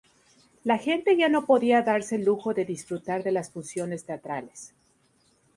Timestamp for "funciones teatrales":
3.51-4.73